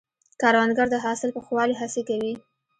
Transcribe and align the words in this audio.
کروندګر 0.41 0.87
د 0.91 0.95
حاصل 1.05 1.29
په 1.33 1.39
ښه 1.45 1.51
والي 1.57 1.75
هڅې 1.81 2.01
کوي 2.09 2.33